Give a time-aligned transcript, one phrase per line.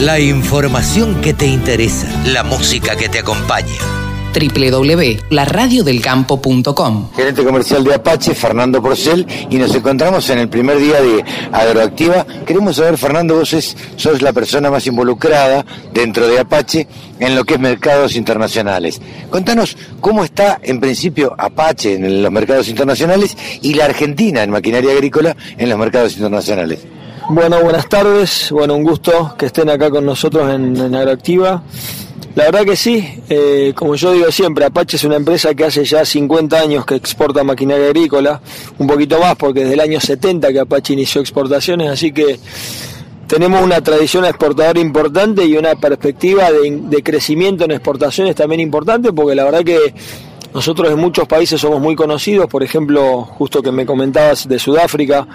[0.00, 3.68] La información que te interesa, la música que te acompaña
[4.32, 7.10] www.laradiodelcampo.com.
[7.14, 12.24] Gerente comercial de Apache, Fernando Porcel, y nos encontramos en el primer día de Agroactiva.
[12.46, 16.86] Queremos saber, Fernando, vos sos la persona más involucrada dentro de Apache
[17.18, 19.02] en lo que es mercados internacionales.
[19.28, 24.92] Contanos cómo está en principio Apache en los mercados internacionales y la Argentina en maquinaria
[24.92, 26.78] agrícola en los mercados internacionales.
[27.32, 28.50] Bueno, buenas tardes.
[28.50, 31.62] Bueno, un gusto que estén acá con nosotros en, Agroactiva.
[32.34, 35.84] La verdad que sí, eh, como yo digo siempre, Apache es una empresa que hace
[35.84, 38.40] ya 50 años que exporta maquinaria agrícola,
[38.78, 42.40] un poquito más porque desde el año 70 que Apache inició exportaciones, así que
[43.28, 49.36] tenemos una tradición exportadora importante y una perspectiva de crecimiento en exportaciones también importante porque
[49.36, 49.94] la verdad que
[50.52, 55.26] nosotros en muchos países somos muy conocidos, por ejemplo, justo que me comentabas de Sudáfrica,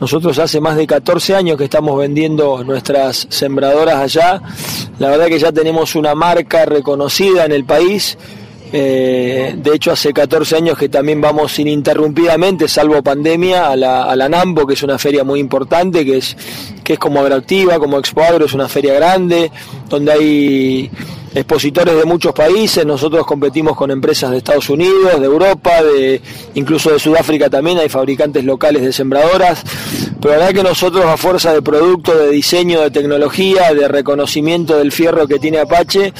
[0.00, 4.42] nosotros hace más de 14 años que estamos vendiendo nuestras sembradoras allá,
[4.98, 8.16] la verdad que ya tenemos una marca reconocida en el país,
[8.74, 14.66] eh, de hecho, hace 14 años que también vamos ininterrumpidamente, salvo pandemia, a la, NAMBO,
[14.66, 16.36] que es una feria muy importante, que es,
[16.82, 19.52] que es como Agroactiva, como Expo Agro, es una feria grande,
[19.90, 20.90] donde hay
[21.34, 26.20] expositores de muchos países, nosotros competimos con empresas de Estados Unidos, de Europa, de
[26.54, 29.62] incluso de Sudáfrica también, hay fabricantes locales de sembradoras,
[30.20, 34.78] pero la verdad que nosotros a fuerza de producto, de diseño, de tecnología, de reconocimiento
[34.78, 36.12] del fierro que tiene Apache,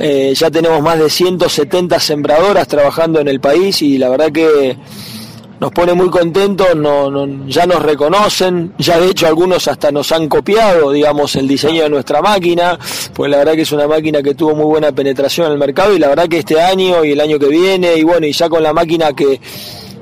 [0.00, 4.76] eh, ya tenemos más de 170 sembradoras trabajando en el país y la verdad que
[5.64, 10.28] nos pone muy contentos, no, ya nos reconocen, ya de hecho algunos hasta nos han
[10.28, 12.78] copiado, digamos, el diseño de nuestra máquina,
[13.14, 15.94] pues la verdad que es una máquina que tuvo muy buena penetración en el mercado
[15.94, 18.50] y la verdad que este año y el año que viene, y bueno, y ya
[18.50, 19.40] con la máquina que,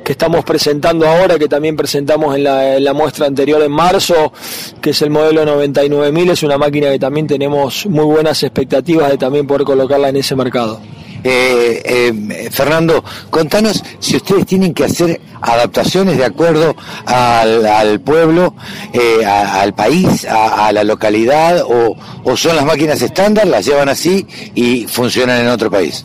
[0.05, 4.33] que estamos presentando ahora, que también presentamos en la, en la, muestra anterior en marzo,
[4.81, 9.17] que es el modelo 99000, es una máquina que también tenemos muy buenas expectativas de
[9.17, 10.81] también poder colocarla en ese mercado.
[11.25, 16.75] Eh, eh, Fernando, contanos si ustedes tienen que hacer adaptaciones de acuerdo
[17.07, 18.55] al, pueblo,
[18.93, 23.89] eh, al país, a, a la localidad, o, o, son las máquinas estándar, las llevan
[23.89, 26.05] así y funcionan en otro país.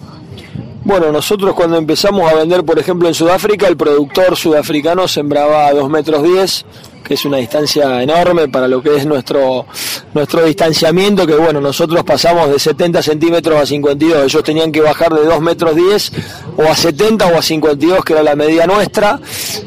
[0.83, 5.73] Bueno, nosotros cuando empezamos a vender, por ejemplo, en Sudáfrica, el productor sudafricano sembraba a
[5.73, 6.65] 2 metros 10
[7.07, 9.65] que es una distancia enorme para lo que es nuestro,
[10.13, 15.13] nuestro distanciamiento, que bueno, nosotros pasamos de 70 centímetros a 52, ellos tenían que bajar
[15.13, 16.11] de 2 metros 10
[16.57, 19.19] o a 70 o a 52, que era la medida nuestra.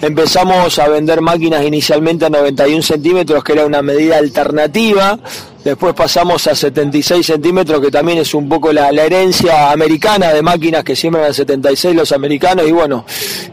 [0.03, 5.19] Empezamos a vender máquinas inicialmente a 91 centímetros, que era una medida alternativa,
[5.65, 10.83] Después pasamos a 76 centímetros, que también es un poco la, herencia americana de máquinas
[10.83, 12.67] que siembran a 76 los americanos.
[12.67, 13.05] Y bueno,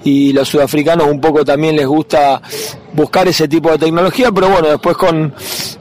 [0.05, 2.41] y los sudafricanos un poco también les gusta
[2.93, 5.33] buscar ese tipo de tecnología, pero bueno, después con,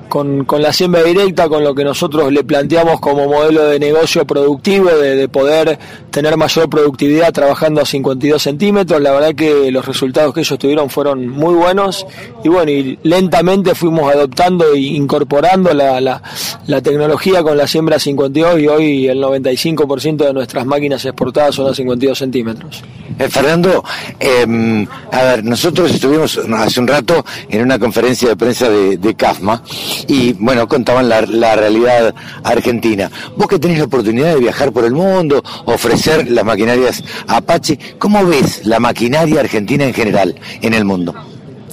[0.08, 4.26] con, con, la siembra directa, con lo que nosotros le planteamos como modelo de negocio
[4.26, 5.78] productivo, de, de, poder
[6.10, 10.88] tener mayor productividad trabajando a 52 centímetros, la verdad que los resultados que ellos tuvieron
[10.88, 12.06] fueron muy buenos
[12.44, 16.22] y bueno, y lentamente fuimos adoptando e incorporando la, la,
[16.66, 21.54] la tecnología con la siembra a 52 y hoy el 95% de nuestras máquinas exportadas
[21.54, 22.82] son a 52 centímetros.
[23.18, 23.84] Eh, Fernando,
[24.20, 29.14] eh, a ver, nosotros estuvimos hace un rato en una conferencia de prensa de, de
[29.14, 29.62] CAFMA
[30.06, 32.14] y bueno, contaban la, la, realidad
[32.44, 33.10] argentina.
[33.36, 38.24] Vos que tenés la oportunidad de viajar por el mundo, ofrecer las maquinarias Apache, ¿cómo
[38.26, 41.14] ves la maquinaria argentina en general en el mundo?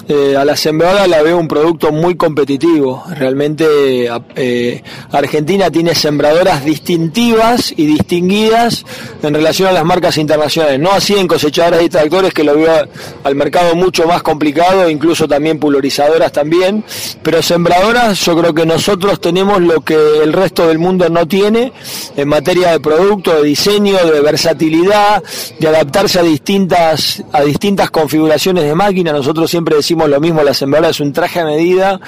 [0.06, 3.04] Eh, a la sembradora la veo un producto muy competitivo.
[3.10, 8.86] Realmente eh, Argentina tiene sembradoras distintivas y distinguidas
[9.22, 10.80] en relación a las marcas internacionales.
[10.80, 12.86] No así en cosechadoras y tractores que lo veo
[13.24, 16.84] al mercado mucho más complicado, incluso también pulverizadoras también.
[17.22, 21.72] Pero sembradoras yo creo que nosotros tenemos lo que el resto del mundo no tiene
[22.18, 25.24] en materia de producto, de diseño, de versatilidad,
[25.60, 29.14] de adaptarse a distintas, a distintas configuraciones de máquina.
[29.14, 32.00] Nosotros siempre decimos lo mismo, la sembradora es un traje a medida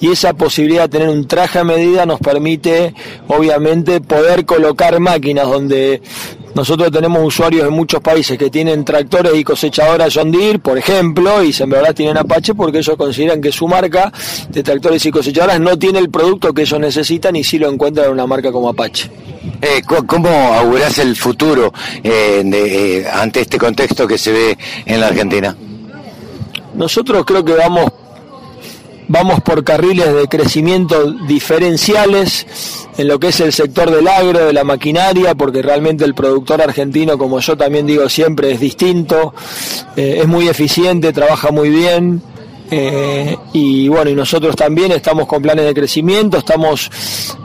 [0.00, 2.94] y esa posibilidad de tener un traje a medida nos permite
[3.28, 6.02] obviamente poder colocar máquinas donde
[6.54, 11.42] nosotros tenemos usuarios en muchos países que tienen tractores y cosechadoras John Deere, por ejemplo,
[11.42, 14.12] y sembradoras tienen Apache porque ellos consideran que su marca
[14.50, 18.06] de tractores y cosechadoras no tiene el producto que ellos necesitan y sí lo encuentran
[18.06, 19.10] en una marca como Apache.
[19.60, 25.00] Eh, ¿Cómo augurás el futuro eh, de, eh, ante este contexto que se ve en
[25.00, 25.56] la Argentina?
[26.74, 27.90] Nosotros creo que vamos,
[29.08, 32.46] vamos por carriles de crecimiento diferenciales
[32.98, 36.62] en lo que es el sector del agro, de la maquinaria, porque realmente el productor
[36.62, 39.34] argentino, como yo también digo siempre, es distinto,
[39.96, 42.22] eh, es muy eficiente, trabaja muy bien.
[42.70, 46.90] Eh, y bueno, y nosotros también estamos con planes de crecimiento, estamos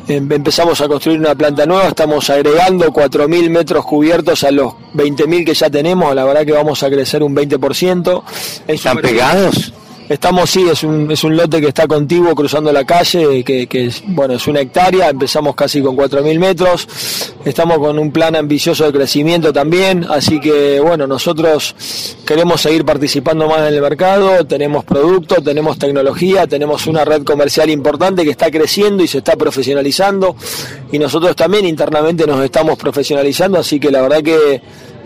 [0.07, 5.45] em, empezamos a construir una planta nueva, estamos agregando 4.000 metros cubiertos a los 20.000
[5.45, 8.23] que ya tenemos, la verdad que vamos a crecer un 20%.
[8.67, 9.73] ¿Están pegados?
[10.09, 14.33] Estamos, sí, es un, es un lote que está contiguo cruzando la calle, que, bueno,
[14.33, 16.87] es una hectárea, empezamos casi con 4.000 metros,
[17.45, 23.47] estamos con un plan ambicioso de crecimiento también, así que bueno, nosotros queremos seguir participando
[23.47, 28.49] más en el mercado, tenemos producto, tenemos tecnología, tenemos una red comercial importante que está
[28.49, 30.35] creciendo y se está profesionalizando,
[30.91, 34.59] y nosotros también internamente nos estamos profesionalizando, así que la verdad que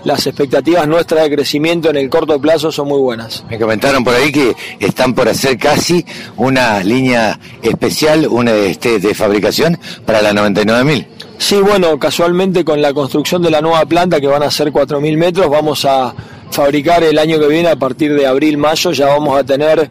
[0.03, 3.43] las expectativas nuestras de crecimiento en el corto plazo son muy buenas.
[3.49, 6.05] Me comentaron por ahí que están por hacer casi
[6.37, 11.07] una línea especial, una de, este, de fabricación para la 99.000.
[11.37, 15.17] Sí, bueno, casualmente con la construcción de la nueva planta que van a ser 4.000
[15.17, 16.13] metros, vamos a
[16.53, 19.89] fabricar el año que viene, a partir de abril-mayo, ya vamos a tener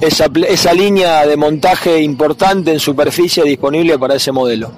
[0.00, 4.70] esa, esa línea de montaje importante en superficie disponible para ese modelo.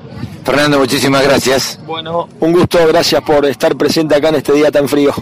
[0.44, 1.78] Fernando, muchísimas gracias.
[1.86, 5.14] Bueno, un gusto, gracias por estar presente acá en este día tan frío.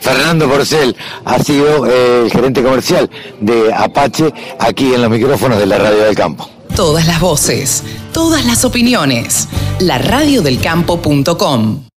[0.00, 3.10] Fernando Porcel ha sido eh, el gerente comercial
[3.40, 6.48] de Apache aquí en los micrófonos de la Radio del Campo.
[6.76, 7.82] Todas las voces,
[8.12, 9.48] todas las opiniones.
[9.80, 11.80] La radiodelcampo.com